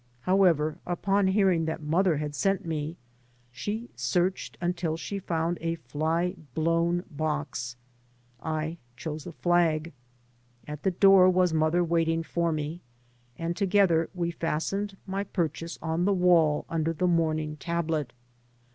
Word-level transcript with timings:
However, 0.21 0.79
upon 0.83 1.27
hearing 1.27 1.65
that 1.65 1.83
mother 1.83 2.17
had 2.17 2.33
sent 2.33 2.65
me 2.65 2.97
she 3.51 3.91
searched 3.95 4.57
until 4.59 4.97
she 4.97 5.19
found 5.19 5.59
a 5.61 5.75
fly 5.75 6.33
blown 6.55 7.03
box. 7.11 7.75
I 8.41 8.79
chose 8.97 9.27
a 9.27 9.31
flag. 9.31 9.93
At 10.67 10.81
the 10.81 10.89
door 10.89 11.29
was 11.29 11.53
mother 11.53 11.83
waiting 11.83 12.23
for 12.23 12.51
me, 12.51 12.81
and 13.37 13.55
together 13.55 14.09
we 14.15 14.31
fas 14.31 14.63
tened 14.71 14.95
my 15.05 15.23
purchase 15.23 15.77
on 15.83 16.05
the 16.05 16.13
wall 16.13 16.65
under 16.67 16.93
the 16.93 17.05
mourning 17.05 17.57
tablet. 17.57 18.11